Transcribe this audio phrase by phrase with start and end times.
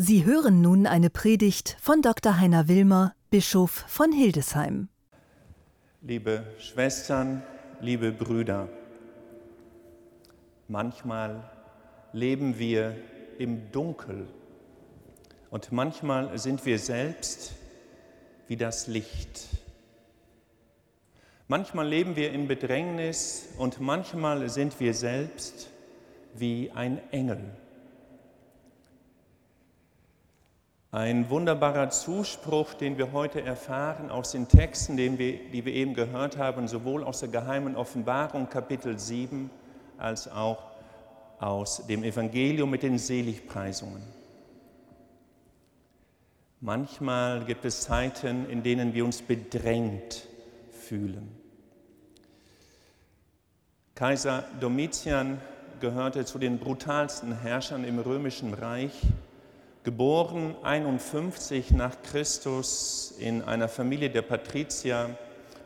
[0.00, 2.38] Sie hören nun eine Predigt von Dr.
[2.38, 4.88] Heiner Wilmer, Bischof von Hildesheim.
[6.02, 7.42] Liebe Schwestern,
[7.80, 8.68] liebe Brüder,
[10.68, 11.50] manchmal
[12.12, 12.94] leben wir
[13.40, 14.28] im Dunkel
[15.50, 17.54] und manchmal sind wir selbst
[18.46, 19.48] wie das Licht.
[21.48, 25.70] Manchmal leben wir in Bedrängnis und manchmal sind wir selbst
[26.36, 27.40] wie ein Engel.
[30.90, 36.66] Ein wunderbarer Zuspruch, den wir heute erfahren aus den Texten, die wir eben gehört haben,
[36.66, 39.50] sowohl aus der geheimen Offenbarung Kapitel 7
[39.98, 40.62] als auch
[41.40, 44.02] aus dem Evangelium mit den Seligpreisungen.
[46.62, 50.26] Manchmal gibt es Zeiten, in denen wir uns bedrängt
[50.72, 51.28] fühlen.
[53.94, 55.38] Kaiser Domitian
[55.80, 59.02] gehörte zu den brutalsten Herrschern im römischen Reich
[59.88, 65.16] geboren 51 nach Christus in einer Familie der Patrizier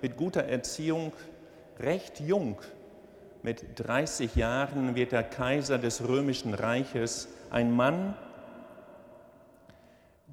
[0.00, 1.12] mit guter Erziehung,
[1.80, 2.56] recht jung.
[3.42, 8.14] Mit 30 Jahren wird er Kaiser des römischen Reiches, ein Mann,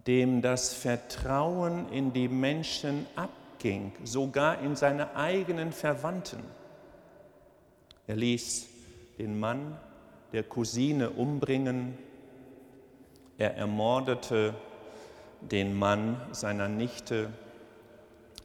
[0.06, 6.44] dem das Vertrauen in die Menschen abging, sogar in seine eigenen Verwandten.
[8.06, 8.68] Er ließ
[9.18, 9.80] den Mann
[10.32, 11.98] der Cousine umbringen,
[13.40, 14.54] er ermordete
[15.42, 17.30] den Mann seiner Nichte,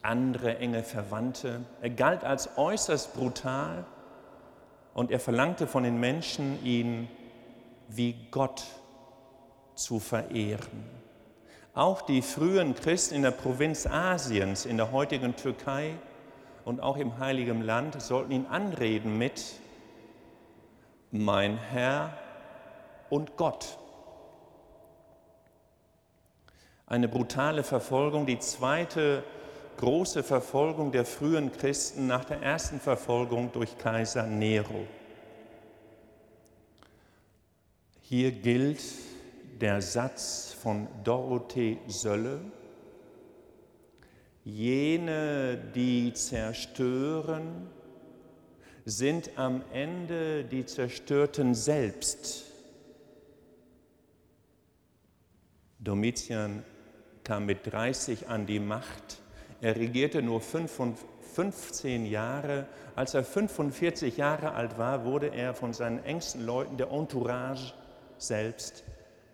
[0.01, 1.61] andere enge Verwandte.
[1.81, 3.85] Er galt als äußerst brutal
[4.93, 7.09] und er verlangte von den Menschen, ihn
[7.89, 8.63] wie Gott
[9.75, 10.85] zu verehren.
[11.73, 15.95] Auch die frühen Christen in der Provinz Asiens, in der heutigen Türkei
[16.63, 19.43] und auch im Heiligen Land sollten ihn anreden mit
[21.11, 22.13] mein Herr
[23.09, 23.77] und Gott
[26.87, 29.23] eine brutale Verfolgung, die zweite
[29.77, 34.85] große Verfolgung der frühen Christen nach der ersten Verfolgung durch Kaiser Nero.
[38.01, 38.81] Hier gilt
[39.59, 42.39] der Satz von Dorothee Sölle,
[44.43, 47.67] jene, die zerstören,
[48.85, 52.43] sind am Ende die Zerstörten selbst.
[55.79, 56.63] Domitian
[57.25, 59.19] kam mit 30 an die Macht.
[59.59, 62.67] Er regierte nur 15 Jahre.
[62.95, 67.73] Als er 45 Jahre alt war, wurde er von seinen engsten Leuten, der Entourage
[68.17, 68.83] selbst,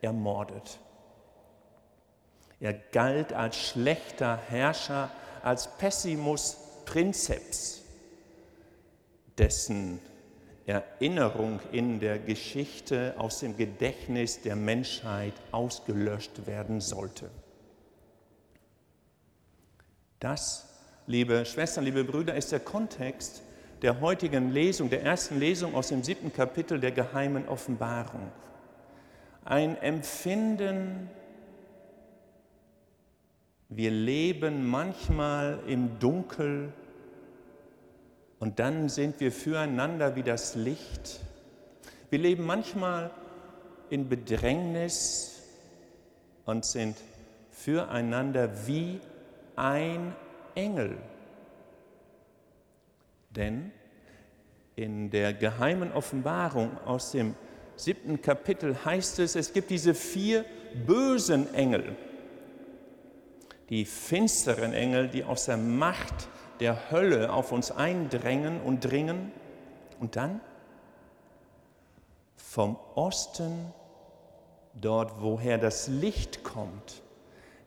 [0.01, 0.79] ermordet.
[2.59, 5.11] Er galt als schlechter Herrscher,
[5.43, 7.81] als Pessimus Princeps,
[9.37, 9.99] dessen
[10.65, 17.29] Erinnerung in der Geschichte aus dem Gedächtnis der Menschheit ausgelöscht werden sollte.
[20.21, 20.67] Das,
[21.07, 23.41] liebe Schwestern, liebe Brüder, ist der Kontext
[23.81, 28.31] der heutigen Lesung, der ersten Lesung aus dem siebten Kapitel der geheimen Offenbarung.
[29.43, 31.09] Ein Empfinden,
[33.69, 36.71] wir leben manchmal im Dunkel
[38.37, 41.19] und dann sind wir füreinander wie das Licht.
[42.11, 43.09] Wir leben manchmal
[43.89, 45.41] in Bedrängnis
[46.45, 46.95] und sind
[47.49, 48.99] füreinander wie
[49.55, 50.15] ein
[50.55, 50.97] Engel.
[53.29, 53.71] Denn
[54.75, 57.35] in der geheimen Offenbarung aus dem
[57.75, 60.45] siebten Kapitel heißt es, es gibt diese vier
[60.85, 61.95] bösen Engel,
[63.69, 66.29] die finsteren Engel, die aus der Macht
[66.59, 69.31] der Hölle auf uns eindrängen und dringen.
[69.99, 70.41] Und dann
[72.35, 73.73] vom Osten,
[74.73, 77.01] dort woher das Licht kommt,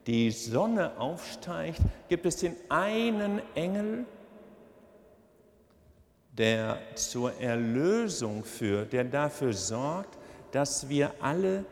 [0.07, 4.05] die Sonne aufsteigt, gibt es den einen Engel,
[6.37, 10.19] der zur Erlösung führt, der dafür sorgt,
[10.53, 11.65] dass wir alle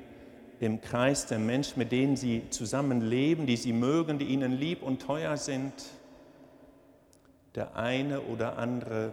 [0.60, 5.02] im Kreis der Menschen, mit denen sie zusammenleben, die sie mögen, die ihnen lieb und
[5.02, 5.72] teuer sind.
[7.54, 9.12] Der eine oder andere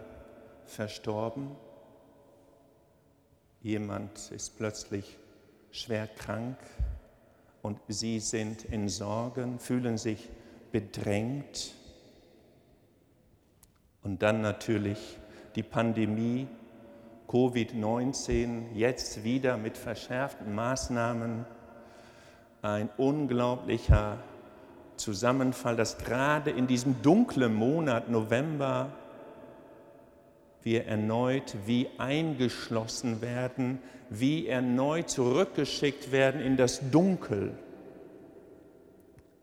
[0.72, 1.52] verstorben.
[3.62, 5.18] Jemand ist plötzlich
[5.70, 6.58] schwer krank
[7.62, 10.30] und sie sind in Sorgen, fühlen sich
[10.72, 11.74] bedrängt.
[14.02, 15.20] Und dann natürlich
[15.56, 16.48] die Pandemie,
[17.28, 21.46] Covid-19, jetzt wieder mit verschärften Maßnahmen.
[22.62, 24.18] Ein unglaublicher
[24.96, 28.92] Zusammenfall, dass gerade in diesem dunklen Monat November
[30.64, 33.80] wir erneut wie eingeschlossen werden,
[34.10, 37.54] wie erneut zurückgeschickt werden in das Dunkel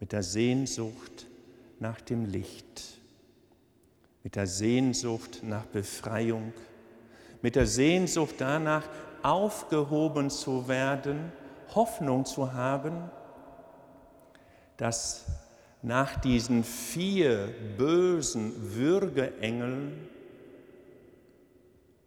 [0.00, 1.26] mit der Sehnsucht
[1.80, 2.98] nach dem Licht,
[4.22, 6.52] mit der Sehnsucht nach Befreiung,
[7.42, 8.88] mit der Sehnsucht danach,
[9.22, 11.32] aufgehoben zu werden,
[11.74, 13.10] Hoffnung zu haben,
[14.76, 15.24] dass
[15.82, 20.08] nach diesen vier bösen Würgeengeln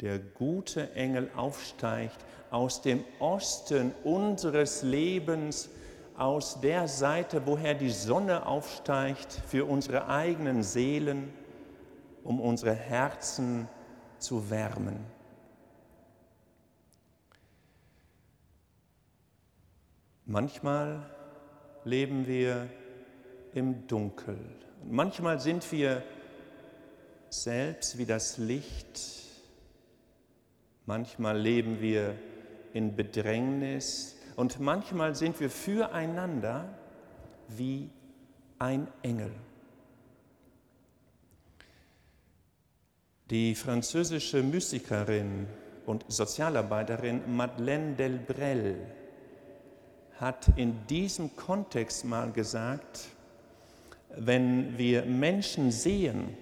[0.01, 2.17] der gute Engel aufsteigt
[2.49, 5.69] aus dem Osten unseres Lebens,
[6.17, 11.33] aus der Seite, woher die Sonne aufsteigt für unsere eigenen Seelen,
[12.23, 13.67] um unsere Herzen
[14.19, 15.03] zu wärmen.
[20.25, 21.09] Manchmal
[21.83, 22.69] leben wir
[23.53, 24.37] im Dunkel.
[24.89, 26.03] Manchmal sind wir
[27.29, 29.30] selbst wie das Licht
[30.85, 32.15] Manchmal leben wir
[32.73, 36.67] in Bedrängnis und manchmal sind wir füreinander
[37.47, 37.89] wie
[38.59, 39.31] ein Engel.
[43.29, 45.47] Die französische Mystikerin
[45.85, 48.75] und Sozialarbeiterin Madeleine Delbrel
[50.19, 53.07] hat in diesem Kontext mal gesagt,
[54.17, 56.37] wenn wir Menschen sehen,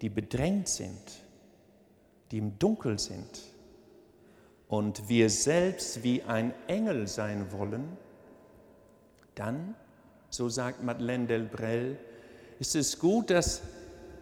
[0.00, 1.25] die bedrängt sind,
[2.30, 3.42] die im Dunkel sind.
[4.68, 7.96] Und wir selbst wie ein Engel sein wollen,
[9.34, 9.74] dann,
[10.30, 11.98] so sagt Madeleine Delbrel,
[12.58, 13.62] ist es gut, dass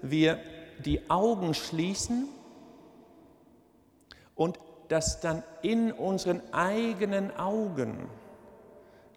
[0.03, 0.39] wir
[0.85, 2.29] die Augen schließen
[4.35, 4.59] und
[4.89, 8.09] dass dann in unseren eigenen Augen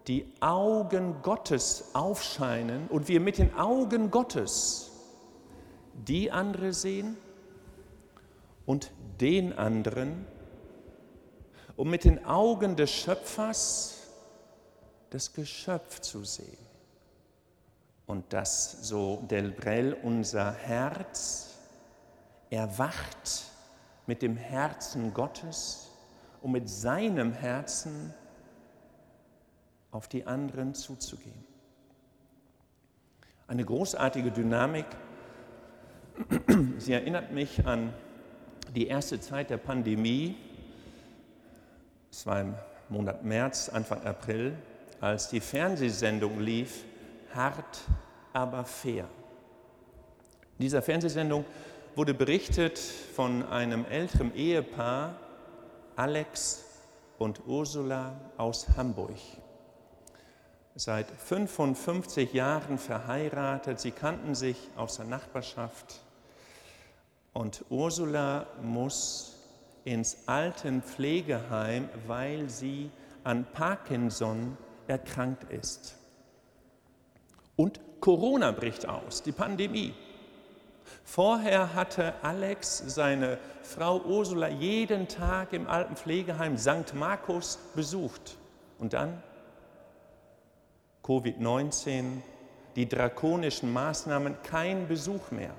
[0.06, 4.90] die Augen Gottes aufscheinen und wir mit den Augen Gottes
[5.92, 7.18] die andere sehen,
[8.68, 10.26] und den anderen,
[11.74, 14.08] um mit den Augen des Schöpfers
[15.08, 16.66] das Geschöpf zu sehen.
[18.04, 21.54] Und dass so Delbrell unser Herz
[22.50, 23.46] erwacht
[24.06, 25.88] mit dem Herzen Gottes,
[26.42, 28.12] um mit seinem Herzen
[29.92, 31.42] auf die anderen zuzugehen.
[33.46, 34.84] Eine großartige Dynamik.
[36.76, 37.94] Sie erinnert mich an
[38.74, 40.36] die erste Zeit der Pandemie,
[42.10, 42.54] es war im
[42.88, 44.56] Monat März, Anfang April,
[45.00, 46.84] als die Fernsehsendung lief,
[47.34, 47.80] hart,
[48.32, 49.04] aber fair.
[50.58, 51.44] In dieser Fernsehsendung
[51.94, 55.16] wurde berichtet von einem älteren Ehepaar,
[55.96, 56.64] Alex
[57.18, 59.16] und Ursula aus Hamburg.
[60.74, 66.00] Seit 55 Jahren verheiratet, sie kannten sich aus der Nachbarschaft
[67.32, 69.36] und Ursula muss
[69.84, 72.90] ins Altenpflegeheim, weil sie
[73.24, 74.56] an Parkinson
[74.86, 75.96] erkrankt ist.
[77.56, 79.94] Und Corona bricht aus, die Pandemie.
[81.04, 86.94] Vorher hatte Alex seine Frau Ursula jeden Tag im Altenpflegeheim St.
[86.94, 88.36] Markus besucht.
[88.78, 89.22] Und dann
[91.02, 92.22] Covid-19,
[92.76, 95.54] die drakonischen Maßnahmen, kein Besuch mehr.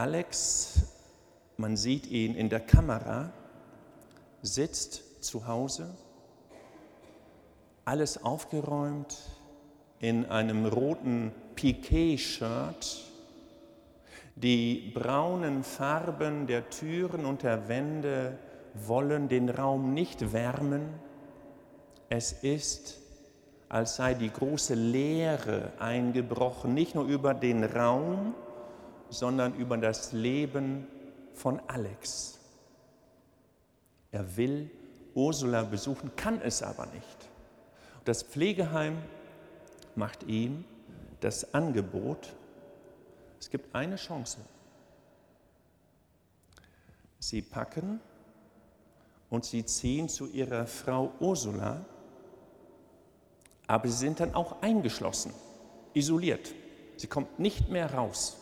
[0.00, 0.80] Alex,
[1.58, 3.34] man sieht ihn in der Kamera,
[4.40, 5.94] sitzt zu Hause,
[7.84, 9.18] alles aufgeräumt
[9.98, 13.10] in einem roten Piquet-Shirt.
[14.36, 18.38] Die braunen Farben der Türen und der Wände
[18.72, 20.94] wollen den Raum nicht wärmen.
[22.08, 22.96] Es ist
[23.68, 28.34] als sei die große Leere eingebrochen, nicht nur über den Raum,
[29.10, 30.86] sondern über das Leben
[31.34, 32.38] von Alex.
[34.12, 34.70] Er will
[35.14, 37.28] Ursula besuchen, kann es aber nicht.
[38.04, 38.98] Das Pflegeheim
[39.94, 40.64] macht ihm
[41.20, 42.34] das Angebot,
[43.38, 44.38] es gibt eine Chance.
[47.18, 48.00] Sie packen
[49.28, 51.84] und sie ziehen zu ihrer Frau Ursula,
[53.66, 55.32] aber sie sind dann auch eingeschlossen,
[55.92, 56.54] isoliert.
[56.96, 58.39] Sie kommt nicht mehr raus.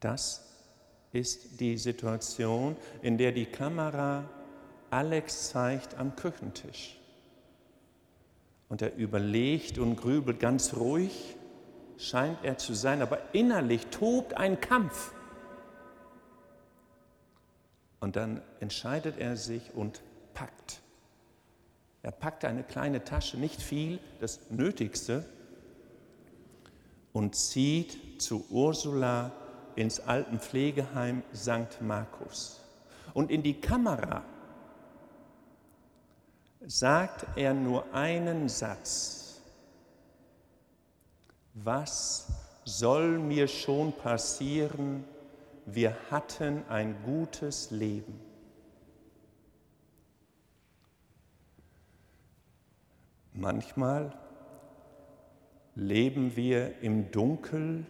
[0.00, 0.44] Das
[1.12, 4.24] ist die Situation, in der die Kamera
[4.90, 6.98] Alex zeigt am Küchentisch.
[8.68, 11.36] Und er überlegt und grübelt ganz ruhig,
[11.98, 15.12] scheint er zu sein, aber innerlich tobt ein Kampf.
[18.00, 20.00] Und dann entscheidet er sich und
[20.32, 20.80] packt.
[22.02, 25.24] Er packt eine kleine Tasche, nicht viel, das Nötigste,
[27.12, 29.32] und zieht zu Ursula
[29.76, 31.80] ins Altenpflegeheim St.
[31.80, 32.60] Markus.
[33.14, 34.22] Und in die Kamera
[36.66, 39.40] sagt er nur einen Satz.
[41.54, 42.28] Was
[42.64, 45.04] soll mir schon passieren?
[45.66, 48.20] Wir hatten ein gutes Leben.
[53.32, 54.12] Manchmal
[55.74, 57.86] leben wir im Dunkel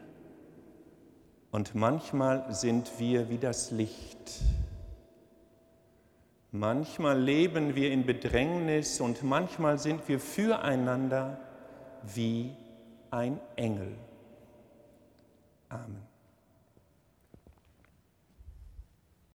[1.51, 4.43] und manchmal sind wir wie das Licht.
[6.53, 11.39] Manchmal leben wir in Bedrängnis und manchmal sind wir füreinander
[12.03, 12.57] wie
[13.11, 13.97] ein Engel.
[15.69, 16.10] Amen.